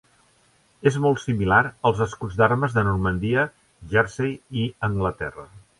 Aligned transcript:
És 0.91 0.95
molt 1.03 1.21
similar 1.23 1.59
als 1.91 2.01
escuts 2.07 2.41
d'armes 2.41 2.75
de 2.79 2.87
Normandia, 2.91 3.47
Jersey 3.95 4.37
i 4.65 4.71
Anglaterra. 4.91 5.51